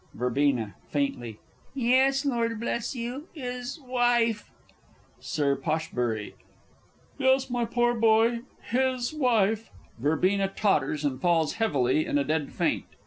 Verb. 0.15 0.39
(faintly). 0.89 1.37
Yes, 1.75 2.25
Lord 2.25 2.59
Bleshugh, 2.59 3.25
his 3.35 3.79
wife! 3.79 4.49
Sir 5.19 5.55
P. 5.55 6.33
Yes, 7.19 7.51
my 7.51 7.65
poor 7.65 7.93
boy, 7.93 8.39
his 8.71 9.13
wife! 9.13 9.69
[VERBENA 9.99 10.55
totters, 10.55 11.05
and 11.05 11.21
falls 11.21 11.53
heavily 11.61 12.07
in 12.07 12.17
a 12.17 12.23
dead 12.23 12.51
faint, 12.51 12.85
R. 12.93 12.97